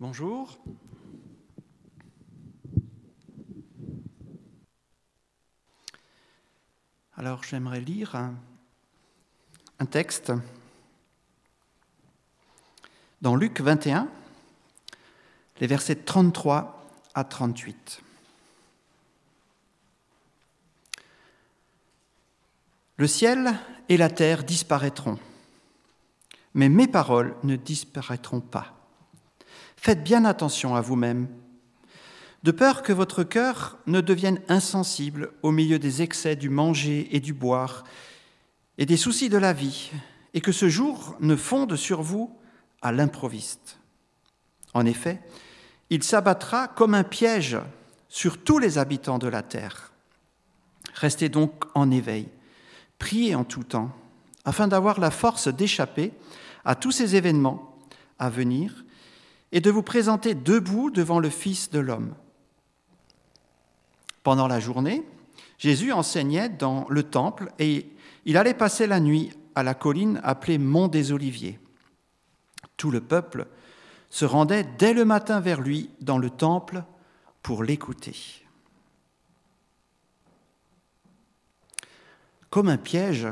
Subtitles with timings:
[0.00, 0.58] Bonjour.
[7.16, 10.32] Alors j'aimerais lire un, texte
[13.20, 14.08] dans Luc 21,
[15.60, 16.82] les versets 33
[17.12, 18.00] à 38.
[22.96, 23.54] Le ciel
[23.90, 25.18] et la terre disparaîtront,
[26.54, 28.79] mais mes paroles ne disparaîtront pas.
[29.82, 31.26] Faites bien attention à vous-même,
[32.42, 37.18] de peur que votre cœur ne devienne insensible au milieu des excès du manger et
[37.18, 37.84] du boire
[38.76, 39.90] et des soucis de la vie,
[40.34, 42.30] et que ce jour ne fonde sur vous
[42.82, 43.78] à l'improviste.
[44.74, 45.18] En effet,
[45.88, 47.56] il s'abattra comme un piège
[48.10, 49.92] sur tous les habitants de la terre.
[50.92, 52.28] Restez donc en éveil,
[52.98, 53.96] priez en tout temps,
[54.44, 56.12] afin d'avoir la force d'échapper
[56.66, 57.78] à tous ces événements
[58.18, 58.84] à venir
[59.52, 62.14] et de vous présenter debout devant le Fils de l'homme.
[64.22, 65.02] Pendant la journée,
[65.58, 67.90] Jésus enseignait dans le temple et
[68.24, 71.58] il allait passer la nuit à la colline appelée Mont des Oliviers.
[72.76, 73.46] Tout le peuple
[74.08, 76.82] se rendait dès le matin vers lui dans le temple
[77.42, 78.46] pour l'écouter.
[82.50, 83.28] Comme un piège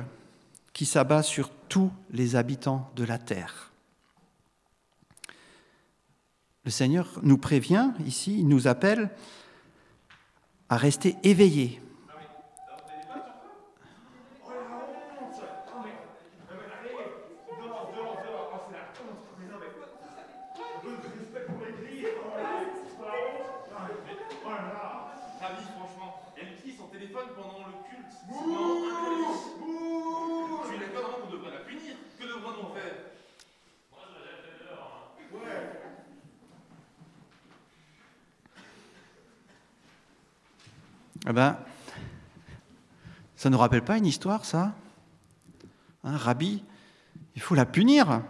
[0.73, 3.68] qui s'abat sur tous les habitants de la terre.
[6.65, 9.11] Le Seigneur nous prévient ici, nous appelle
[10.69, 11.81] à rester éveillés.
[41.29, 41.59] Eh ben,
[43.37, 44.75] ça ne nous rappelle pas une histoire, ça?
[46.03, 46.65] Un Rabbi,
[47.37, 48.23] il faut la punir.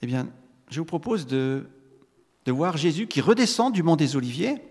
[0.00, 0.28] Eh bien,
[0.70, 1.68] je vous propose de,
[2.46, 4.62] de voir Jésus qui redescend du mont des Oliviers.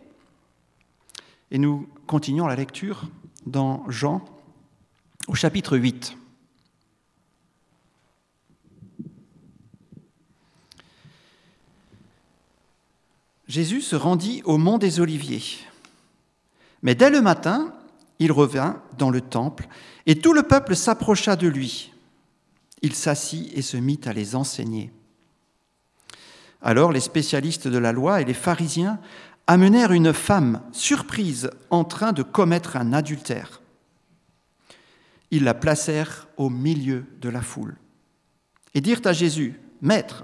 [1.51, 3.03] Et nous continuons la lecture
[3.45, 4.25] dans Jean
[5.27, 6.17] au chapitre 8.
[13.51, 15.43] Jésus se rendit au mont des Oliviers.
[16.83, 17.73] Mais dès le matin,
[18.17, 19.67] il revint dans le temple,
[20.05, 21.91] et tout le peuple s'approcha de lui.
[22.81, 24.89] Il s'assit et se mit à les enseigner.
[26.61, 29.01] Alors les spécialistes de la loi et les pharisiens
[29.47, 33.61] amenèrent une femme surprise en train de commettre un adultère.
[35.29, 37.75] Ils la placèrent au milieu de la foule
[38.75, 40.23] et dirent à Jésus, Maître,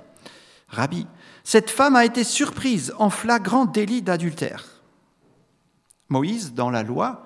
[0.69, 1.07] Rabbi,
[1.47, 4.81] cette femme a été surprise en flagrant délit d'adultère.
[6.09, 7.25] Moïse, dans la loi,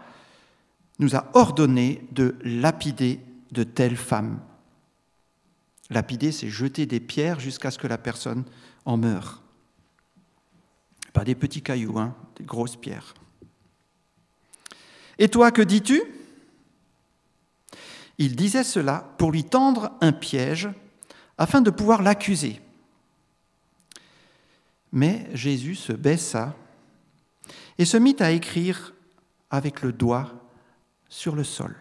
[0.99, 3.19] nous a ordonné de lapider
[3.51, 4.39] de telles femmes.
[5.89, 8.43] Lapider, c'est jeter des pierres jusqu'à ce que la personne
[8.85, 9.41] en meure.
[11.13, 13.15] Pas des petits cailloux, hein, des grosses pierres.
[15.17, 15.99] Et toi, que dis-tu?
[18.19, 20.69] Il disait cela pour lui tendre un piège
[21.39, 22.61] afin de pouvoir l'accuser.
[24.91, 26.55] Mais Jésus se baissa
[27.77, 28.93] et se mit à écrire
[29.49, 30.31] avec le doigt
[31.09, 31.75] sur le sol.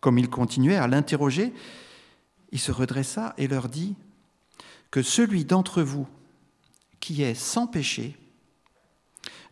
[0.00, 1.52] Comme il continuait à l'interroger,
[2.52, 3.96] il se redressa et leur dit
[4.90, 6.06] que celui d'entre vous
[7.00, 8.16] qui est sans péché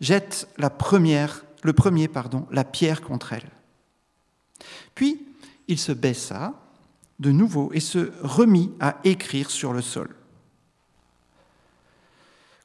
[0.00, 3.50] jette la première, le premier pardon, la pierre contre elle.
[4.94, 5.20] Puis
[5.68, 6.54] il se baissa
[7.18, 10.14] de nouveau et se remit à écrire sur le sol.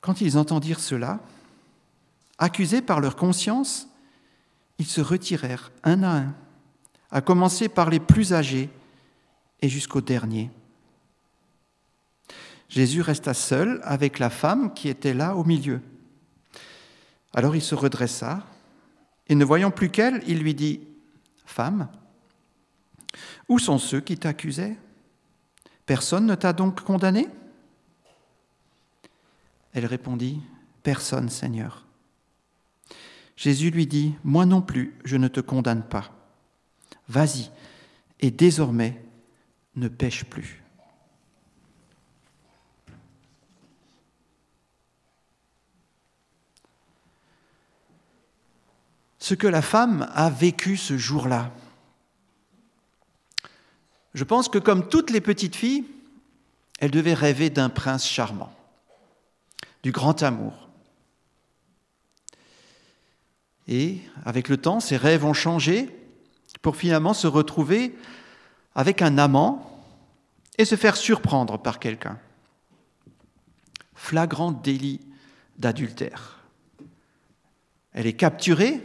[0.01, 1.19] Quand ils entendirent cela,
[2.37, 3.87] accusés par leur conscience,
[4.77, 6.35] ils se retirèrent un à un,
[7.11, 8.69] à commencer par les plus âgés
[9.61, 10.49] et jusqu'au dernier.
[12.69, 15.81] Jésus resta seul avec la femme qui était là au milieu.
[17.33, 18.43] Alors il se redressa
[19.27, 20.81] et ne voyant plus qu'elle, il lui dit,
[21.45, 21.89] Femme,
[23.47, 24.77] où sont ceux qui t'accusaient?
[25.85, 27.27] Personne ne t'a donc condamné?
[29.73, 30.41] Elle répondit,
[30.83, 31.85] Personne, Seigneur.
[33.35, 36.11] Jésus lui dit, Moi non plus, je ne te condamne pas.
[37.07, 37.51] Vas-y,
[38.19, 39.01] et désormais,
[39.75, 40.63] ne pêche plus.
[49.19, 51.51] Ce que la femme a vécu ce jour-là,
[54.13, 55.85] je pense que comme toutes les petites filles,
[56.79, 58.51] elle devait rêver d'un prince charmant,
[59.83, 60.69] du grand amour.
[63.67, 65.89] Et avec le temps, ses rêves ont changé
[66.61, 67.95] pour finalement se retrouver
[68.75, 69.83] avec un amant
[70.57, 72.19] et se faire surprendre par quelqu'un.
[73.93, 75.01] Flagrant délit
[75.57, 76.39] d'adultère.
[77.91, 78.81] Elle est capturée,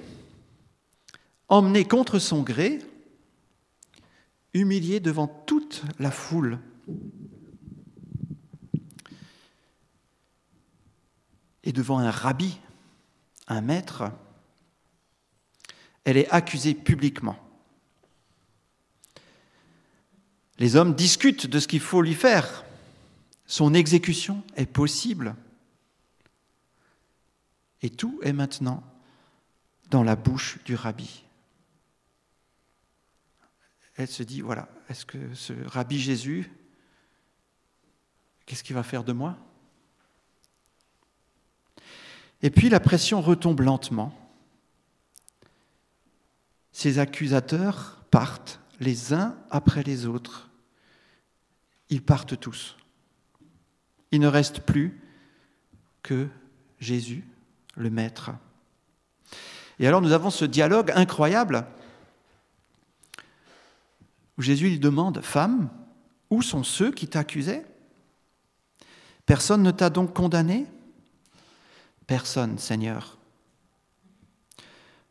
[1.48, 2.80] emmenée contre son gré,
[4.54, 6.58] humiliée devant toute la foule.
[11.64, 12.58] Et devant un rabbi,
[13.48, 14.12] un maître,
[16.04, 17.38] elle est accusée publiquement.
[20.58, 22.64] Les hommes discutent de ce qu'il faut lui faire.
[23.46, 25.34] Son exécution est possible.
[27.82, 28.82] Et tout est maintenant
[29.90, 31.24] dans la bouche du rabbi.
[33.96, 36.50] Elle se dit, voilà, est-ce que ce rabbi Jésus,
[38.46, 39.36] qu'est-ce qu'il va faire de moi?
[42.44, 44.12] Et puis la pression retombe lentement.
[46.72, 50.50] Ces accusateurs partent les uns après les autres.
[51.88, 52.76] Ils partent tous.
[54.10, 55.00] Il ne reste plus
[56.02, 56.28] que
[56.80, 57.24] Jésus
[57.76, 58.32] le Maître.
[59.78, 61.66] Et alors nous avons ce dialogue incroyable
[64.36, 65.70] où Jésus lui demande, Femme,
[66.28, 67.64] où sont ceux qui t'accusaient?
[69.24, 70.66] Personne ne t'a donc condamné?
[72.06, 73.18] Personne, Seigneur.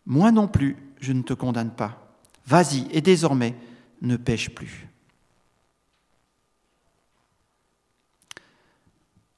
[0.06, 2.18] Moi non plus, je ne te condamne pas.
[2.46, 3.56] Vas-y, et désormais,
[4.02, 4.88] ne pêche plus.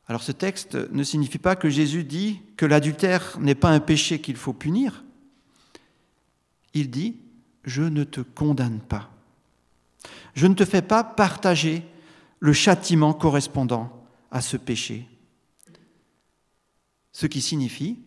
[0.08, 4.22] Alors ce texte ne signifie pas que Jésus dit que l'adultère n'est pas un péché
[4.22, 5.04] qu'il faut punir.
[6.74, 7.18] Il dit,
[7.64, 9.10] je ne te condamne pas.
[10.36, 11.84] Je ne te fais pas partager
[12.40, 15.08] le châtiment correspondant à ce péché.
[17.16, 17.98] Ce qui signifie,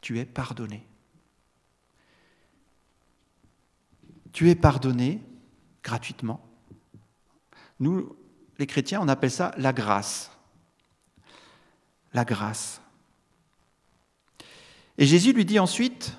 [0.00, 0.84] tu es pardonné.
[4.32, 5.22] Tu es pardonné
[5.84, 6.44] gratuitement.
[7.78, 8.16] Nous,
[8.58, 10.32] les chrétiens, on appelle ça la grâce
[12.14, 12.80] la grâce.
[14.98, 16.16] Et Jésus lui dit ensuite,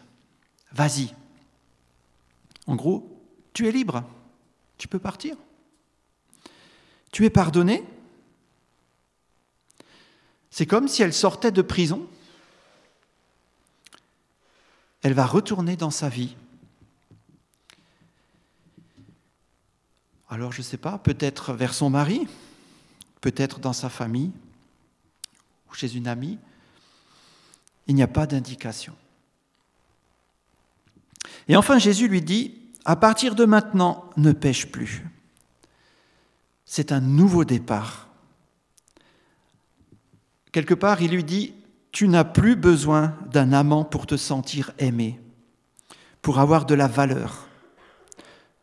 [0.72, 1.14] vas-y.
[2.66, 3.22] En gros,
[3.54, 4.04] tu es libre,
[4.78, 5.36] tu peux partir.
[7.12, 7.84] Tu es pardonné.
[10.54, 12.08] C'est comme si elle sortait de prison.
[15.02, 16.36] Elle va retourner dans sa vie.
[20.30, 22.28] Alors je ne sais pas, peut-être vers son mari,
[23.20, 24.32] peut-être dans sa famille,
[25.74, 26.38] chez une amie,
[27.88, 28.96] il n'y a pas d'indication.
[31.48, 35.04] Et enfin, Jésus lui dit, à partir de maintenant, ne pêche plus.
[36.64, 38.03] C'est un nouveau départ.
[40.54, 41.54] Quelque part, il lui dit,
[41.92, 45.20] tu n'as plus besoin d'un amant pour te sentir aimé,
[46.22, 47.48] pour avoir de la valeur.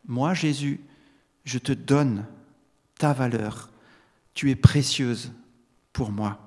[0.07, 0.79] Moi, Jésus,
[1.43, 2.25] je te donne
[2.97, 3.69] ta valeur.
[4.33, 5.33] Tu es précieuse
[5.91, 6.39] pour moi.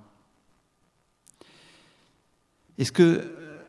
[2.79, 3.63] Est-ce que euh,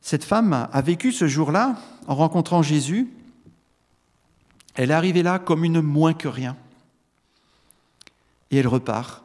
[0.00, 1.76] cette femme a vécu ce jour-là
[2.08, 3.08] en rencontrant Jésus?
[4.74, 6.56] Elle est arrivée là comme une moins que rien.
[8.50, 9.22] Et elle repart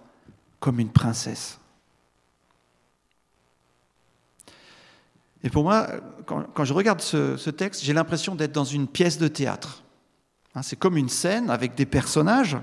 [0.59, 1.59] comme une princesse.
[5.43, 5.87] Et pour moi,
[6.25, 9.83] quand, je regarde ce, texte, j'ai l'impression d'être dans une pièce de théâtre.
[10.55, 12.57] Hein, c'est comme une scène avec des personnages.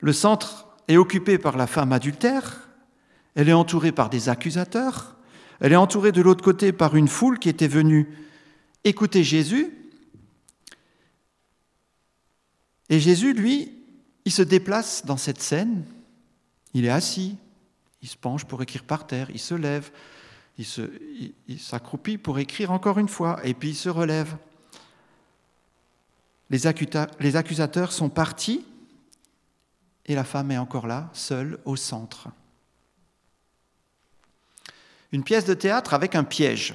[0.00, 2.68] Le centre est occupé par la femme adultère,
[3.34, 5.16] elle est entourée par des accusateurs,
[5.60, 8.08] elle est entourée de l'autre côté par une foule qui était venue
[8.84, 9.72] écouter Jésus.
[12.88, 13.72] Et Jésus, lui,
[14.24, 15.84] il se déplace dans cette scène,
[16.72, 17.36] il est assis,
[18.00, 19.90] il se penche pour écrire par terre, il se lève,
[20.58, 24.36] il s'accroupit pour écrire encore une fois, et puis il se relève.
[26.50, 26.60] Les,
[27.20, 28.64] les accusateurs sont partis,
[30.06, 32.28] et la femme est encore là, seule, au centre
[35.12, 36.74] une pièce de théâtre avec un piège.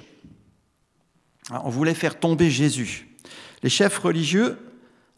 [1.51, 3.07] On voulait faire tomber Jésus.
[3.63, 4.57] Les chefs religieux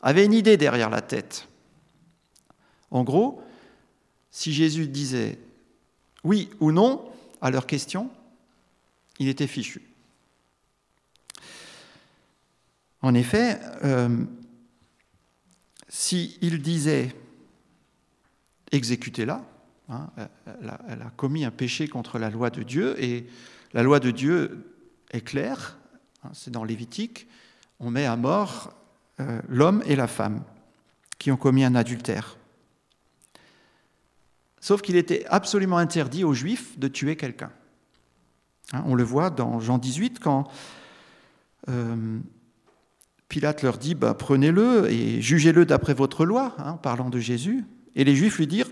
[0.02, 1.48] avaient une idée derrière la tête.
[2.92, 3.42] En gros,
[4.32, 5.40] si Jésus disait
[6.24, 7.10] oui ou non
[7.42, 8.10] à leur question,
[9.24, 9.82] il était fichu.
[13.02, 14.24] En effet, euh,
[15.90, 17.14] s'il disait
[18.72, 19.44] exécutez-la,
[19.90, 20.10] Hein,
[20.88, 23.28] elle, a, commis un péché contre la loi de Dieu et
[23.74, 24.74] la loi de Dieu
[25.12, 25.78] est claire,
[26.24, 27.28] hein, c'est dans Lévitique,
[27.80, 28.74] on met à mort
[29.20, 30.44] euh, l'homme et la femme
[31.20, 32.38] qui ont commis un adultère.
[34.62, 37.52] Sauf qu'il était absolument interdit aux Juifs de tuer quelqu'un.
[38.72, 40.48] Hein, on le voit dans Jean 18 quand
[41.70, 42.20] euh,
[43.28, 47.66] Pilate leur dit bah, prenez-le et jugez-le d'après votre loi, hein, parlant de Jésus.
[47.96, 48.72] Et les Juifs lui dirent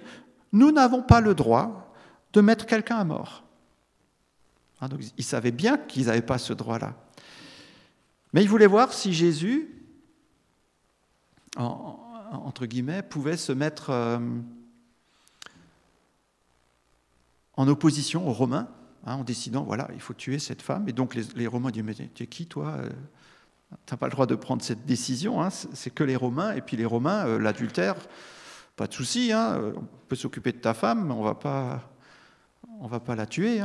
[0.53, 1.93] nous n'avons pas le droit
[2.33, 3.43] de mettre quelqu'un à mort.
[4.81, 6.95] Hein, ils savaient bien qu'ils n'avaient pas ce droit-là.
[8.33, 9.69] Mais ils voulaient voir si Jésus,
[11.57, 14.19] entre guillemets, pouvait se mettre euh,
[17.55, 18.69] en opposition aux Romains,
[19.05, 20.87] hein, en décidant, voilà, il faut tuer cette femme.
[20.87, 22.89] Et donc les, Romains disent, mais tu es qui toi euh,
[23.85, 26.53] Tu n'as pas le droit de prendre cette décision, hein, c'est que les Romains.
[26.53, 27.95] Et puis les Romains, euh, l'adultère,
[28.75, 31.91] pas de souci, on peut s'occuper de ta femme, mais on va pas,
[32.79, 33.61] va pas la tuer.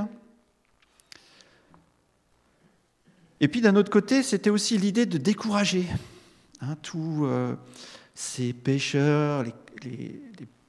[3.40, 5.86] Et puis d'un autre côté, c'était aussi l'idée de décourager
[6.60, 7.54] hein, tous euh,
[8.14, 9.44] ces pêcheurs,
[9.82, 10.22] les,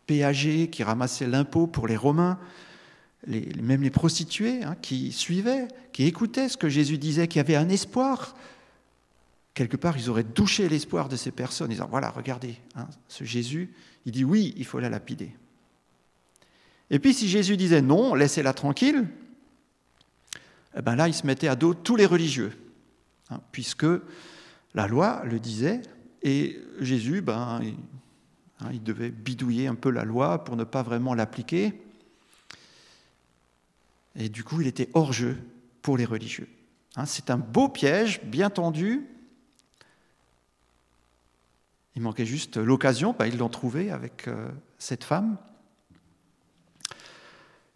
[0.05, 2.39] péagers qui ramassaient l'impôt pour les Romains,
[3.27, 7.69] même les prostituées hein, qui suivaient, qui écoutaient ce que Jésus disait, qui avaient un
[7.69, 8.35] espoir.
[9.53, 13.23] Quelque part, ils auraient douché l'espoir de ces personnes, en disant, voilà, regardez, hein, ce
[13.23, 13.73] Jésus,
[14.05, 15.31] il dit oui, il faut la lapider.
[16.89, 19.07] Et puis si Jésus disait non, laissez-la tranquille,
[20.77, 22.53] eh ben là, il se mettait à dos tous les religieux,
[23.29, 23.85] hein, puisque
[24.73, 25.81] la loi le disait,
[26.21, 27.61] et Jésus, ben,
[28.71, 31.73] il, devait bidouiller un peu la loi pour ne pas vraiment l'appliquer.
[34.17, 35.37] Et du coup, il était hors jeu
[35.81, 36.49] pour les religieux.
[36.95, 39.05] Hein, c'est un beau piège, bien tendu.
[41.95, 45.37] Il manquait juste l'occasion, ben, ils l'ont trouvé avec euh, cette femme.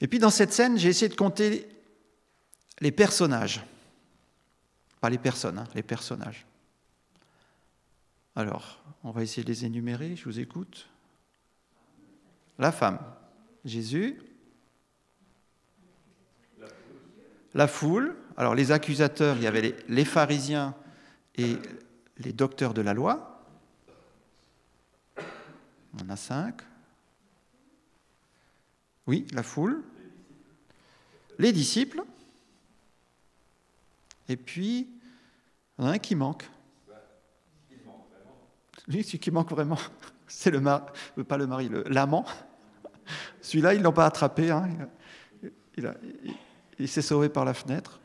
[0.02, 1.70] Et puis dans cette scène, j'ai essayé de compter
[2.80, 3.64] les personnages.
[5.00, 6.46] Pas les personnes, hein, les personnages.
[8.36, 10.88] Alors, on va essayer de les énumérer, je vous écoute.
[12.58, 13.00] La femme,
[13.64, 14.20] Jésus.
[17.54, 18.16] La foule.
[18.38, 20.76] Alors, les accusateurs, il y avait les, pharisiens
[21.36, 21.58] et
[22.18, 23.44] les docteurs de la loi.
[26.02, 26.62] On a cinq.
[29.08, 29.84] Oui, la foule.
[31.38, 32.04] Les disciples.
[34.30, 34.88] Et puis,
[35.78, 36.50] il y en a un qui manque.
[38.88, 39.78] Lui, celui qui manque vraiment,
[40.28, 40.86] c'est le mari,
[41.28, 42.26] pas le mari, l'amant.
[43.42, 44.52] Celui-là, ils ne l'ont pas attrapé.
[44.52, 44.70] Hein.
[46.88, 48.00] S'est sauvé par la fenêtre.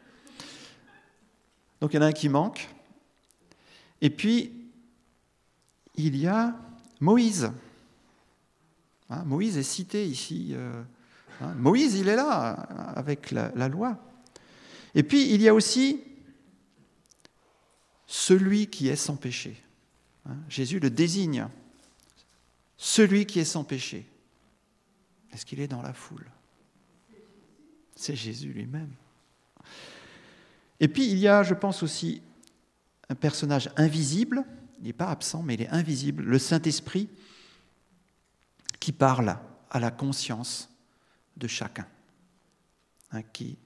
[1.80, 2.68] Donc il y en a un qui manque.
[4.00, 4.52] Et puis,
[5.95, 6.54] il y a
[7.00, 7.50] Moïse.
[9.09, 10.50] Hein, Moïse est cité ici.
[10.52, 10.83] Euh,
[11.40, 11.54] hein.
[11.54, 12.50] Moïse, il est là
[12.95, 13.99] avec la loi.
[14.95, 16.02] Et puis, il y a aussi
[18.06, 19.62] celui qui est sans péché.
[20.28, 21.49] Hein, Jésus le désigne,
[22.76, 24.06] celui qui est sans péché.
[25.33, 26.26] Est-ce qu'il est dans la foule?
[27.97, 28.93] C'est Jésus lui-même.
[30.79, 32.23] Et puis il y a, je pense aussi,
[33.09, 34.45] un personnage invisible,
[34.79, 37.09] il n'est pas absent, mais il est invisible, le Saint-Esprit,
[38.79, 39.38] qui parle
[39.71, 40.69] à la conscience
[41.37, 41.87] de chacun,
[43.12, 43.59] hein, qui,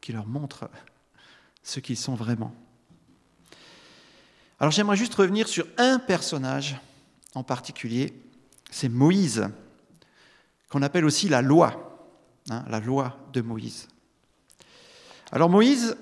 [0.00, 0.70] qui leur montre
[1.62, 2.54] ce qu'ils sont vraiment.
[4.60, 6.76] Alors j'aimerais juste revenir sur un personnage
[7.34, 8.12] en particulier,
[8.70, 9.48] c'est Moïse,
[10.68, 11.97] qu'on appelle aussi la loi,
[12.50, 13.88] hein, la loi de Moïse.
[15.32, 15.96] Alors Moïse,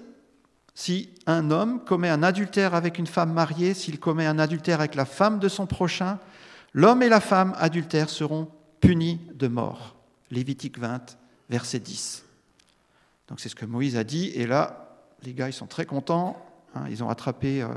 [0.74, 4.94] si un homme commet un adultère avec une femme mariée, s'il commet un adultère avec
[4.94, 6.18] la femme de son prochain,
[6.72, 8.48] l'homme et la femme adultères seront
[8.80, 9.96] punis de mort.
[10.30, 11.18] Lévitique 20,
[11.50, 12.24] verset 10.
[13.28, 16.44] Donc c'est ce que Moïse a dit, et là, les gars, ils sont très contents,
[16.74, 17.62] hein, ils ont attrapé...
[17.62, 17.68] Euh,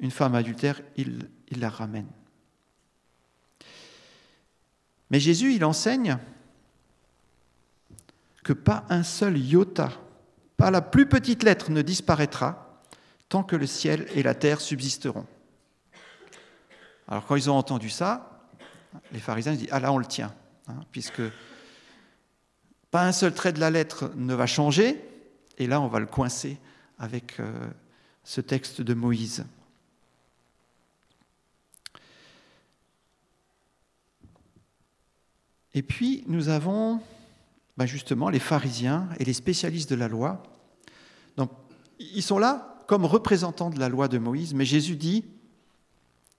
[0.00, 2.08] une femme adultère, il, la ramène.
[5.10, 6.18] Mais Jésus, il enseigne
[8.52, 9.92] pas un seul iota,
[10.56, 12.82] pas la plus petite lettre ne disparaîtra
[13.28, 15.26] tant que le ciel et la terre subsisteront.
[17.08, 18.48] Alors quand ils ont entendu ça,
[19.12, 20.34] les pharisiens disent, ah là on le tient,
[20.68, 21.22] hein, puisque
[22.90, 25.02] pas un seul trait de la lettre ne va changer,
[25.58, 26.58] et là on va le coincer
[26.98, 27.68] avec euh,
[28.24, 29.44] ce texte de Moïse.
[35.72, 37.00] Et puis, nous avons
[37.76, 40.42] bah, justement les pharisiens et les spécialistes de la loi.
[41.98, 45.24] Ils sont là comme représentants de la loi de Moïse, mais Jésus dit,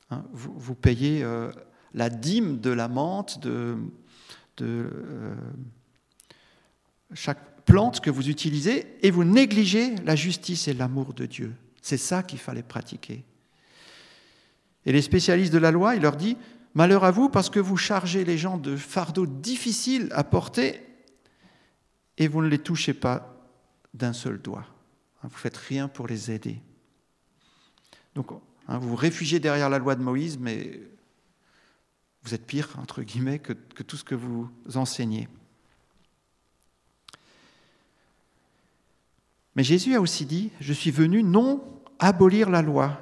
[0.10, 1.52] hein, vous, payez euh,
[1.94, 3.78] la dîme de la menthe, de,
[4.62, 5.36] euh,
[7.14, 11.54] chaque plante que vous utilisez, et vous négligez la justice et l'amour de Dieu.
[11.82, 13.24] C'est ça qu'il fallait pratiquer.
[14.86, 16.38] Et les spécialistes de la loi, il leur dit,
[16.74, 20.82] Malheur à vous parce que vous chargez les gens de fardeaux difficiles à porter
[22.22, 23.36] et vous ne les touchez pas
[23.96, 24.68] d'un seul doigt.
[25.24, 26.62] Vous ne faites rien pour les aider.
[28.14, 28.28] Donc,
[28.68, 30.82] hein, vous vous réfugiez derrière la loi de Moïse, mais
[32.22, 35.28] vous êtes pire, entre guillemets, que, que tout ce que vous enseignez.
[39.56, 43.00] Mais Jésus a aussi dit, je suis venu non abolir la loi,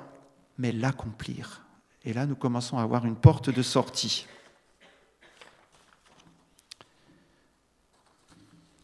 [0.57, 1.65] mais l'accomplir.
[2.05, 4.27] Et là, nous commençons à avoir une porte de sortie.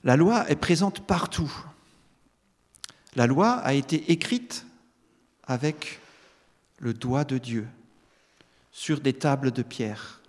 [0.05, 1.51] La loi est présente partout.
[3.15, 4.67] La loi a été écrite
[5.43, 5.99] avec
[6.77, 7.67] le doigt de Dieu
[8.71, 10.21] sur des tables de pierre.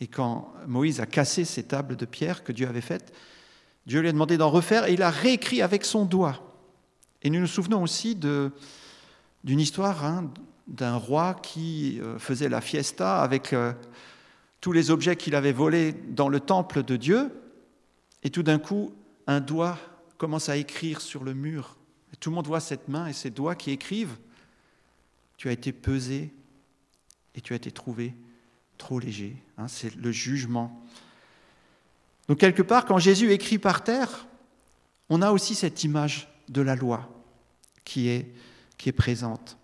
[0.00, 3.14] Et quand Moïse a cassé ces tables de pierre que Dieu avait faites,
[3.86, 6.42] Dieu lui a demandé d'en refaire et il a réécrit avec son doigt.
[7.22, 8.50] Et nous nous souvenons aussi d'une
[9.44, 10.32] histoire hein,
[10.66, 13.72] d'un roi qui euh, faisait la fiesta avec euh,
[14.60, 17.30] tous les objets qu'il avait volés dans le temple de Dieu.
[18.24, 18.92] Et tout d'un coup,
[19.26, 19.78] un doigt
[20.18, 21.76] commence à écrire sur le mur.
[22.12, 24.16] Et tout le monde voit cette main et ces doigts qui écrivent.
[25.36, 26.32] Tu as été pesé
[27.34, 28.14] et tu as été trouvé
[28.78, 29.36] trop léger.
[29.58, 30.82] Hein, c'est le jugement.
[32.28, 34.26] Donc quelque part, quand Jésus écrit par terre,
[35.10, 37.10] on a aussi cette image de la loi
[37.84, 38.32] qui est,
[38.78, 39.58] qui est présente.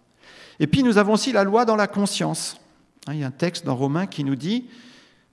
[0.59, 2.61] Et puis nous avons aussi la loi dans la conscience.
[3.07, 4.69] Hein, il y a un texte dans Romains qui nous dit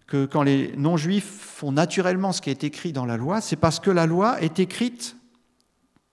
[0.08, 3.80] que quand les non-juifs font naturellement ce qui est écrit dans la loi, c'est parce
[3.80, 5.18] que la loi est écrite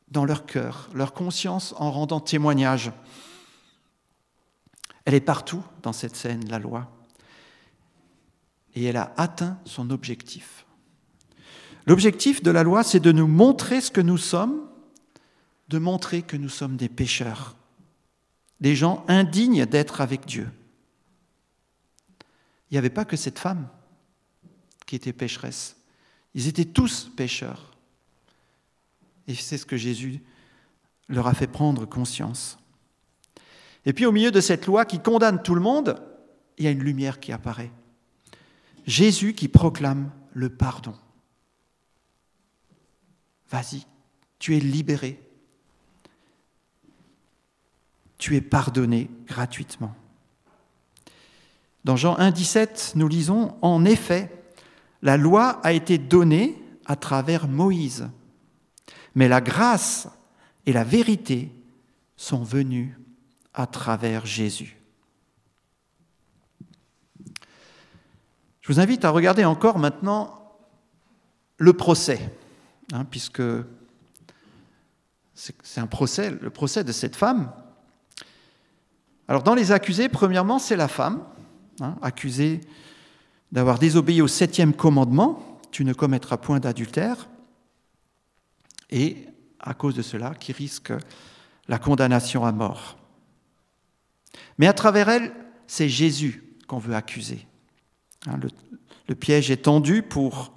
[0.08, 2.92] dans leur cœur, leur conscience en rendant témoignage.
[5.04, 6.90] Elle est partout dans cette scène, la loi.
[8.74, 10.66] Et elle a atteint son objectif.
[11.86, 14.60] L'objectif de la loi, c'est de nous montrer ce que nous sommes,
[15.68, 17.54] de montrer que nous sommes des pécheurs
[18.64, 20.48] des gens indignes d'être avec Dieu.
[22.70, 23.68] Il n'y avait pas que cette femme
[24.94, 25.74] qui était pécheresse.
[26.34, 27.76] Ils étaient tous pécheurs.
[29.26, 30.22] Et c'est ce que Jésus
[31.08, 32.60] leur a fait prendre conscience.
[33.84, 36.00] Et puis au milieu de cette loi qui condamne tout le monde,
[36.58, 37.72] il y a une lumière qui apparaît.
[38.86, 40.94] Jésus qui proclame le pardon.
[43.50, 43.84] Vas-y,
[44.38, 45.20] tu es libéré
[48.16, 49.94] tu es pardonné gratuitement.
[51.84, 54.43] Dans Jean 1, 17, nous lisons, En effet,
[55.04, 58.08] la loi a été donnée à travers Moïse,
[59.14, 60.08] mais la grâce
[60.66, 61.52] et la vérité
[62.16, 62.98] sont venues
[63.52, 64.76] à travers Jésus.
[68.60, 70.56] Je vous invite à regarder encore maintenant
[71.58, 72.18] le procès,
[72.92, 73.42] hein, puisque
[75.34, 77.52] c'est un procès, le procès de cette femme
[79.28, 81.22] alors dans les accusés, premièrement, c'est la femme,
[81.80, 82.60] hein, accusée
[83.54, 87.28] d'avoir désobéi au septième commandement, tu ne commettras point d'adultère,
[88.90, 89.28] et
[89.60, 90.92] à cause de cela, qui risque
[91.68, 92.98] la condamnation à mort.
[94.58, 95.32] Mais à travers elle,
[95.68, 97.46] c'est Jésus qu'on veut accuser.
[98.26, 98.40] Hein,
[99.06, 100.52] le, piège est tendu pour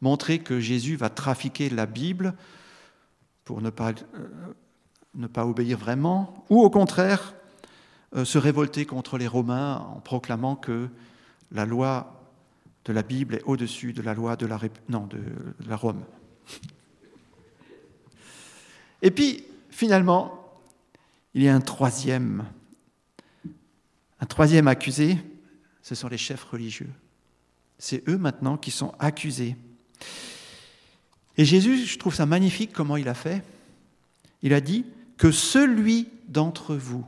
[0.00, 2.32] montrer que Jésus va trafiquer la Bible
[3.44, 7.34] pour ne pas, euh, obéir vraiment, ou au contraire,
[8.16, 10.88] euh, se révolter contre les Romains en proclamant que
[11.52, 12.16] la loi
[12.84, 15.08] de la Bible est au-dessus de la loi de la, non,
[15.70, 16.04] Rome.
[19.02, 20.60] Et puis, finalement,
[21.34, 22.44] il y a un troisième,
[24.20, 25.18] un troisième accusé,
[25.82, 26.90] ce sont les chefs religieux.
[27.78, 29.56] C'est eux maintenant qui sont accusés.
[31.36, 33.42] Et Jésus, je trouve ça magnifique comment il a fait.
[34.42, 34.84] Il a dit
[35.16, 37.06] que celui d'entre vous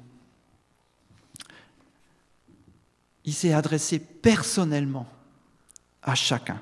[3.24, 5.06] il s'est adressé personnellement
[6.02, 6.60] à chacun.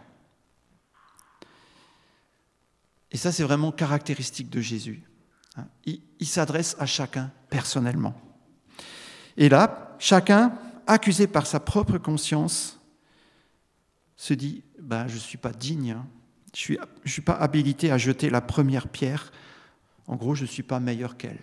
[3.11, 5.03] Et ça, c'est vraiment caractéristique de Jésus.
[5.57, 5.67] Hein.
[5.85, 8.15] Il, s'adresse à chacun personnellement.
[9.37, 12.79] Et là, chacun, accusé par sa propre conscience,
[14.17, 16.07] se dit, ben, je ne suis pas digne, hein.
[16.55, 19.33] je ne suis, je suis pas habilité à jeter la première pierre.
[20.07, 21.41] En gros, je ne suis pas meilleur qu'elle.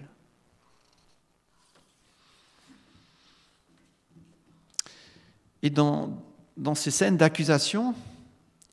[5.63, 6.21] Et dans,
[6.57, 7.95] dans ces scènes d'accusation,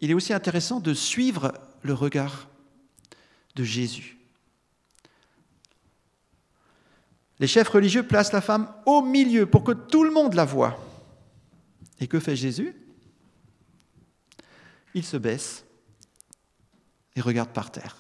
[0.01, 2.49] il est aussi intéressant de suivre le regard
[3.55, 4.19] de Jésus.
[7.39, 10.79] Les chefs religieux placent la femme au milieu pour que tout le monde la voie.
[12.01, 12.75] Et que fait Jésus?
[14.95, 15.65] Il se baisse
[17.17, 17.97] et regarde par terre.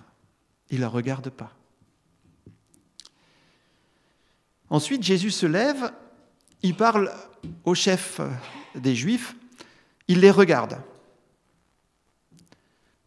[0.70, 1.52] Il ne la regarde pas.
[4.70, 5.92] Ensuite, Jésus se lève,
[6.62, 7.12] il parle
[7.64, 8.20] au chef
[8.74, 9.36] des Juifs,
[10.08, 10.80] il les regarde.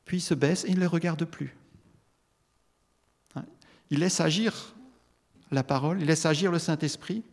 [0.06, 1.56] Puis il se baisse et il ne les regarde plus.
[3.90, 4.76] Il laisse agir
[5.52, 7.24] la parole, il laisse agir le Saint-Esprit,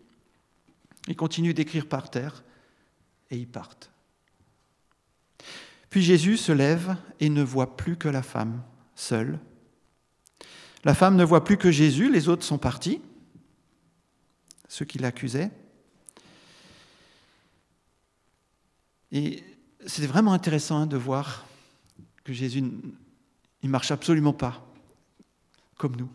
[1.09, 2.44] il continue d'écrire par terre
[3.31, 3.90] et ils partent.
[5.90, 8.62] Puis Jésus se lève et ne voit plus que la femme,
[8.94, 9.38] seule.
[10.85, 13.00] La femme ne voit plus que Jésus, les autres sont partis,
[14.68, 15.50] ceux qui l'accusaient.
[19.12, 19.44] Et
[19.87, 21.47] c'est vraiment intéressant hein, de voir
[22.25, 24.66] que Jésus ne marche absolument pas
[25.77, 26.09] comme nous.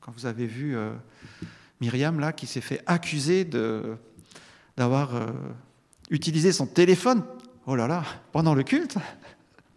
[0.00, 0.92] Quand vous avez vu euh,
[1.80, 3.44] Myriam là, qui s'est fait accuser
[4.76, 5.32] d'avoir euh,
[6.10, 7.24] utilisé son téléphone,
[7.66, 8.96] oh là là, pendant le culte,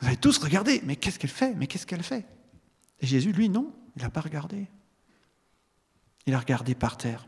[0.00, 1.54] vous avez tous regardé, mais qu'est-ce qu'elle fait?
[1.54, 2.26] Mais qu'est-ce qu'elle fait?
[3.00, 4.66] Et Jésus, lui, non, il n'a pas regardé.
[6.26, 7.26] Il a regardé par terre.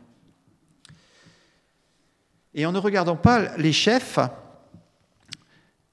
[2.57, 4.17] Et en ne regardant pas les chefs,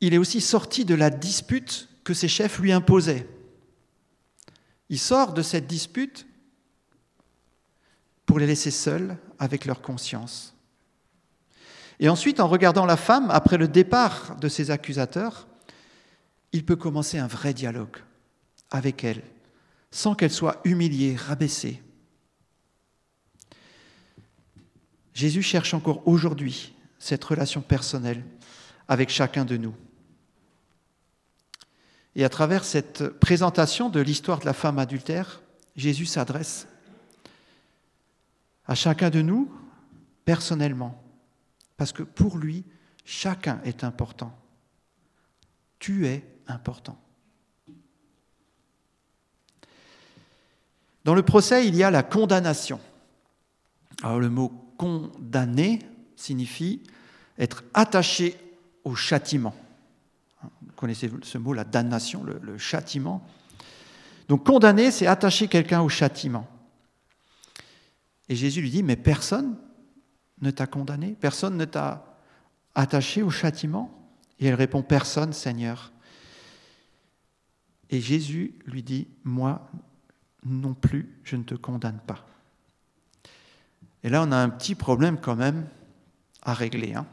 [0.01, 3.29] il est aussi sorti de la dispute que ses chefs lui imposaient.
[4.89, 6.27] Il sort de cette dispute
[8.25, 10.55] pour les laisser seuls avec leur conscience.
[12.01, 15.47] Et ensuite, en regardant la femme, après le départ de ses accusateurs,
[16.53, 17.99] il peut commencer un vrai dialogue
[18.71, 19.23] avec elle,
[19.91, 21.83] sans qu'elle soit humiliée, rabaissée.
[25.15, 28.25] Jésus cherche encore aujourd'hui cette relation personnelle
[28.89, 29.75] avec chacun de nous.
[32.17, 35.43] Et à travers cette présentation de l'histoire de la femme adultère,
[35.77, 36.69] Jésus s'adresse
[38.67, 39.53] à chacun de nous
[40.25, 41.03] personnellement,
[41.77, 42.65] parce que pour lui,
[43.05, 44.37] chacun est important.
[45.79, 46.99] Tu es important.
[51.05, 52.81] Dans le procès, il y a la condamnation.
[54.05, 55.79] Alors le mot condamner
[56.15, 56.83] signifie
[57.39, 58.37] être attaché
[58.85, 59.55] au châtiment.
[60.43, 63.27] Vous connaissez ce mot, la damnation, le, châtiment.
[64.29, 66.47] Donc condamner, c'est attacher quelqu'un au châtiment.
[68.29, 69.57] Et Jésus lui dit, mais personne
[70.43, 72.19] ne t'a condamné, personne ne t'a
[72.75, 73.91] attaché au châtiment.
[74.39, 75.93] Et elle répond, personne, Seigneur.
[77.89, 79.67] Et Jésus lui dit, moi
[80.45, 82.27] non plus, je ne te condamne pas.
[84.05, 85.67] Et là, on a un petit problème quand même
[86.43, 86.95] à régler.
[86.95, 87.07] Hein.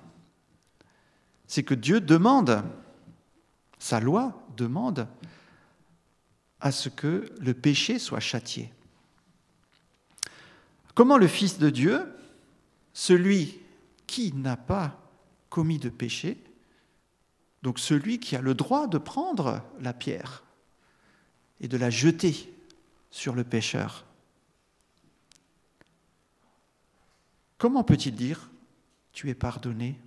[1.47, 2.63] C'est que Dieu demande,
[3.79, 5.07] sa loi demande
[6.59, 8.73] à ce que le péché soit châtié.
[10.93, 12.13] Comment le Fils de Dieu,
[12.93, 13.59] celui
[14.05, 14.99] qui n'a pas
[15.49, 16.43] commis de péché,
[17.63, 20.43] donc celui qui a le droit de prendre la pierre
[21.61, 22.53] et de la jeter
[23.11, 24.05] sur le pécheur,
[27.61, 28.49] Comment peut-il dire
[29.13, 29.99] Tu es pardonné?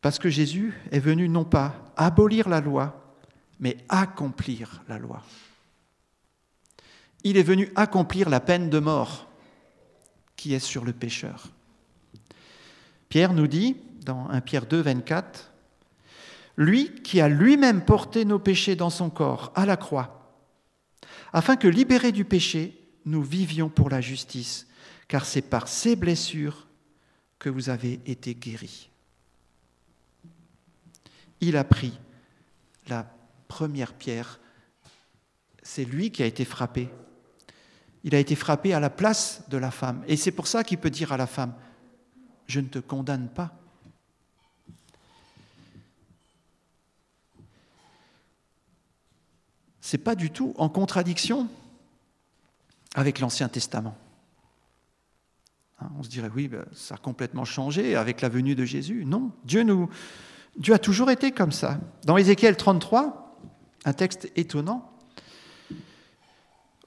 [0.00, 3.16] Parce que Jésus est venu non pas abolir la loi,
[3.58, 5.24] mais accomplir la loi.
[7.24, 9.26] Il est venu accomplir la peine de mort
[10.36, 11.48] qui est sur le pécheur.
[13.08, 15.52] Pierre nous dit, dans 1 Pierre 2, 24,
[16.56, 20.32] Lui qui a lui-même porté nos péchés dans son corps à la croix,
[21.32, 24.66] afin que, libérés du péché, nous vivions pour la justice,
[25.08, 26.66] car c'est par ces blessures
[27.38, 28.90] que vous avez été guéris.
[31.40, 31.98] Il a pris
[32.88, 33.06] la
[33.46, 34.40] première pierre,
[35.62, 36.88] c'est lui qui a été frappé.
[38.02, 40.04] Il a été frappé à la place de la femme.
[40.06, 41.54] Et c'est pour ça qu'il peut dire à la femme,
[42.46, 43.56] je ne te condamne pas.
[49.80, 51.48] C'est pas du tout en contradiction
[52.96, 53.96] avec l'Ancien Testament.
[55.80, 59.04] Hein, on se dirait, oui, ben, ça a complètement changé avec la venue de Jésus.
[59.04, 59.88] Non, Dieu, nous,
[60.56, 61.78] Dieu a toujours été comme ça.
[62.04, 63.38] Dans Ézéchiel 33,
[63.84, 64.90] un texte étonnant,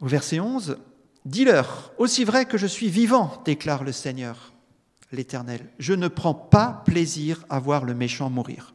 [0.02, 0.78] au verset 11,
[1.26, 4.54] Dis-leur, aussi vrai que je suis vivant, déclare le Seigneur,
[5.12, 8.74] l'Éternel, je ne prends pas plaisir à voir le méchant mourir,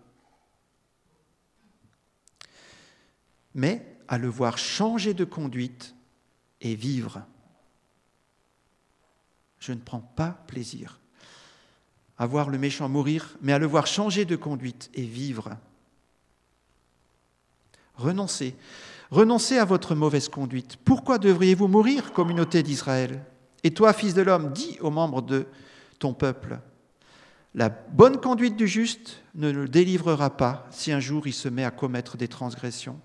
[3.54, 5.93] mais à le voir changer de conduite
[6.64, 7.22] et vivre.
[9.60, 10.98] Je ne prends pas plaisir
[12.18, 15.56] à voir le méchant mourir, mais à le voir changer de conduite et vivre.
[17.96, 18.56] Renoncez.
[19.10, 20.76] Renoncez à votre mauvaise conduite.
[20.84, 23.24] Pourquoi devriez-vous mourir, communauté d'Israël?
[23.62, 25.46] Et toi, fils de l'homme, dis aux membres de
[25.98, 26.58] ton peuple,
[27.54, 31.64] la bonne conduite du juste ne le délivrera pas si un jour il se met
[31.64, 33.00] à commettre des transgressions.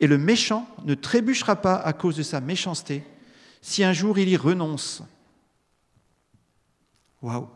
[0.00, 3.04] Et le méchant ne trébuchera pas à cause de sa méchanceté
[3.60, 5.02] si un jour il y renonce.
[7.22, 7.48] Waouh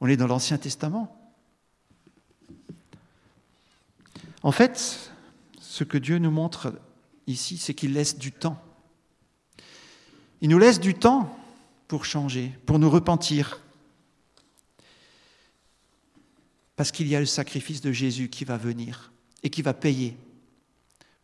[0.00, 1.20] On est dans l'Ancien Testament.
[4.42, 5.10] En fait,
[5.58, 6.74] ce que Dieu nous montre
[7.26, 8.62] ici, c'est qu'il laisse du temps.
[10.40, 11.36] Il nous laisse du temps
[11.88, 13.60] pour changer, pour nous repentir.
[16.76, 19.12] Parce qu'il y a le sacrifice de Jésus qui va venir
[19.42, 20.16] et qui va payer.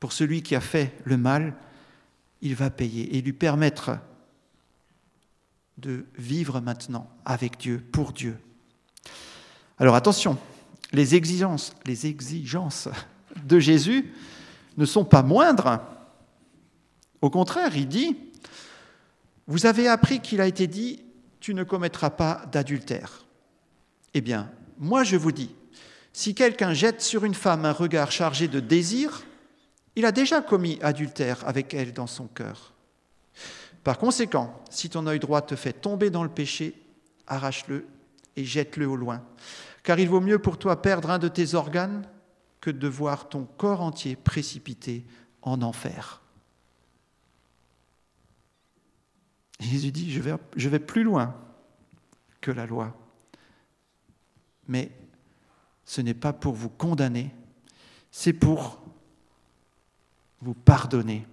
[0.01, 1.55] Pour celui qui a fait le mal,
[2.41, 3.99] il va payer et lui permettre
[5.79, 8.39] de vivre maintenant avec Dieu, pour Dieu.
[9.79, 10.39] Alors attention,
[10.93, 12.89] les exigences, les exigences
[13.45, 14.13] de Jésus
[14.77, 15.81] ne sont pas moindres.
[17.21, 18.17] Au contraire, il dit,
[19.47, 21.03] vous avez appris qu'il a été dit,
[21.41, 23.25] tu ne commettras pas d'adultère.
[24.15, 25.51] Eh bien, moi je vous dis,
[26.13, 29.23] si quelqu'un jette sur une femme un regard chargé de désir,
[30.01, 32.73] il a déjà commis adultère avec elle dans son cœur.
[33.85, 36.75] Par conséquent, si ton œil droit te fait tomber dans le péché,
[37.27, 37.87] arrache-le
[38.35, 39.23] et jette-le au loin.
[39.83, 42.09] Car il vaut mieux pour toi perdre un de tes organes
[42.63, 45.05] que de voir ton corps entier précipité
[45.43, 46.23] en enfer.
[49.61, 51.37] Jésus dit, je vais, je vais plus loin
[52.41, 52.97] que la loi.
[54.67, 54.91] Mais
[55.85, 57.35] ce n'est pas pour vous condamner,
[58.11, 58.81] c'est pour
[60.41, 61.27] vous pardonner.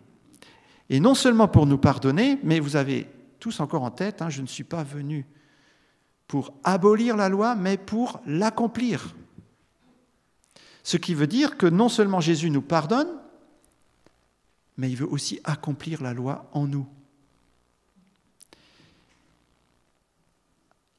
[0.89, 3.07] Et non seulement pour nous pardonner, mais vous avez
[3.39, 5.25] tous encore en tête, hein, je ne suis pas venu
[6.27, 9.15] pour abolir la loi, mais pour l'accomplir.
[10.83, 13.09] Ce qui veut dire que non seulement Jésus nous pardonne,
[14.77, 16.87] mais il veut aussi accomplir la loi en nous.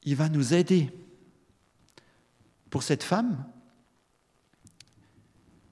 [0.03, 0.91] Il va nous aider.
[2.69, 3.45] Pour cette femme,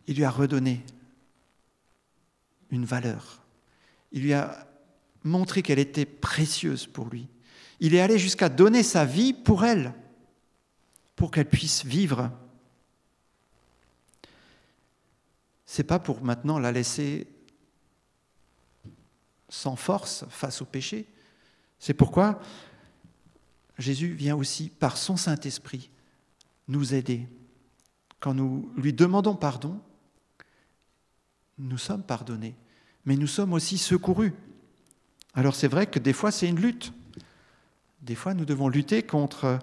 [0.08, 0.84] il lui a redonné
[2.72, 3.44] une valeur.
[4.12, 4.68] Il lui a
[5.24, 7.28] montré qu'elle était précieuse pour lui.
[7.80, 9.94] Il est allé jusqu'à donner sa vie pour elle,
[11.16, 12.32] pour qu'elle puisse vivre.
[15.66, 17.28] C'est pas pour maintenant la laisser
[19.50, 21.08] sans force face au péché.
[21.80, 22.40] C'est pourquoi
[23.78, 25.92] Jésus vient aussi, par son Saint-Esprit,
[26.68, 27.28] nous aider.
[28.20, 29.80] Quand nous lui demandons pardon,
[31.58, 32.56] nous sommes pardonnés,
[33.06, 34.34] mais nous sommes aussi secourus.
[35.34, 36.94] Alors c'est vrai que des fois c'est une lutte.
[38.02, 39.60] Des fois nous devons lutter contre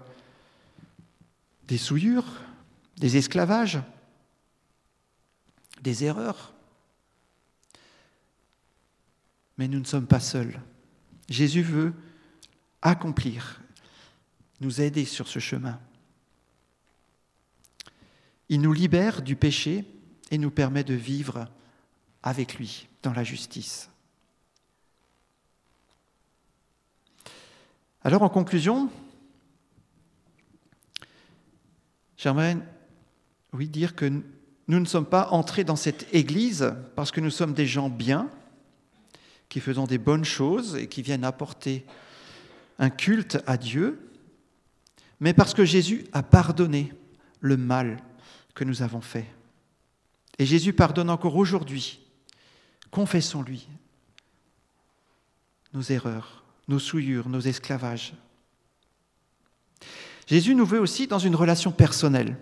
[1.69, 2.43] des souillures,
[2.97, 3.81] des esclavages,
[5.83, 6.53] des erreurs.
[9.57, 10.61] Mais nous ne sommes pas seuls.
[11.29, 11.95] Jésus veut
[12.83, 13.63] accomplir,
[14.61, 15.81] nous aider sur ce chemin.
[18.49, 19.85] Il nous libère du péché
[20.31, 21.49] et nous permet de vivre
[22.25, 23.91] avec lui dans la justice.
[28.03, 28.91] Alors en conclusion,
[32.17, 32.57] j'aimerais
[33.53, 37.53] oui dire que nous ne sommes pas entrés dans cette église parce que nous sommes
[37.53, 38.31] des gens bien,
[39.51, 41.85] qui faisons des bonnes choses et qui viennent apporter
[42.79, 44.11] un culte à Dieu,
[45.21, 46.91] mais parce que Jésus a pardonné
[47.41, 47.99] le mal
[48.55, 49.27] que nous avons fait.
[50.39, 52.01] Et Jésus pardonne encore aujourd'hui
[52.95, 53.67] Confessons-lui
[55.73, 58.15] nos erreurs, nos souillures, nos esclavages.
[60.29, 62.37] Jésus nous veut aussi dans une relation personnelle.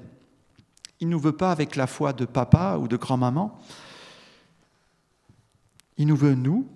[1.00, 3.58] Il ne nous veut pas avec la foi de papa ou de grand-maman.
[5.96, 6.68] Il nous veut nous.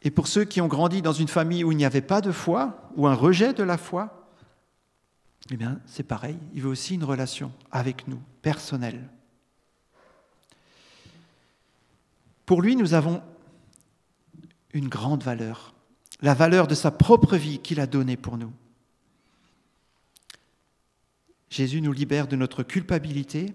[0.00, 2.32] Et pour ceux qui ont grandi dans une famille où il n'y avait pas de
[2.32, 4.30] foi, ou un rejet de la foi,
[5.50, 6.38] eh bien, c'est pareil.
[6.54, 9.10] Il veut aussi une relation avec nous, personnelle.
[12.50, 13.22] Pour lui, nous avons
[14.72, 15.72] une grande valeur,
[16.20, 18.52] la valeur de sa propre vie qu'il a donnée pour nous.
[21.48, 23.54] Jésus nous libère de notre culpabilité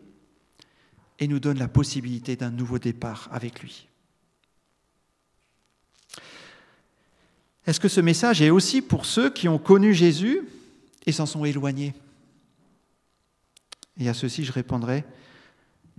[1.19, 3.89] et nous donne la possibilité d'un nouveau départ avec lui.
[7.67, 10.47] Est-ce que ce message est aussi pour ceux qui ont connu Jésus
[11.05, 11.93] et s'en sont éloignés?
[13.97, 15.03] Et à ceci, je répondrai,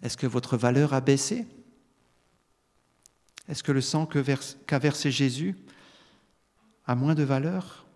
[0.00, 1.46] est-ce que votre valeur a baissé?
[3.48, 5.56] Est-ce que le sang qu'a versé Jésus
[6.86, 7.86] a moins de valeur?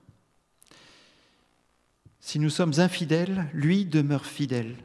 [2.21, 4.77] Si nous sommes infidèles, lui demeure fidèle,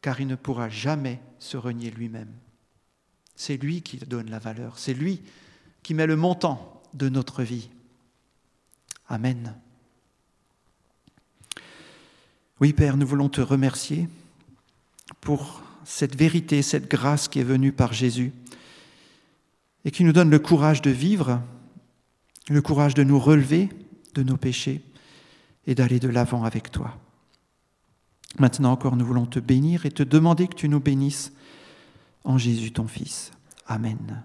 [0.00, 2.32] car il ne pourra jamais se renier lui-même.
[3.34, 5.22] C'est lui qui donne la valeur, c'est lui
[5.82, 7.70] qui met le montant de notre vie.
[9.08, 9.56] Amen.
[12.60, 14.08] Oui, Père, nous voulons te remercier
[15.20, 18.32] pour cette vérité, cette grâce qui est venue par Jésus
[19.84, 21.40] et qui nous donne le courage de vivre,
[22.48, 23.68] le courage de nous relever
[24.14, 24.84] de nos péchés
[25.66, 26.98] et d'aller de l'avant avec toi.
[28.38, 31.32] Maintenant encore, nous voulons te bénir et te demander que tu nous bénisses
[32.24, 33.32] en Jésus ton Fils.
[33.66, 34.24] Amen.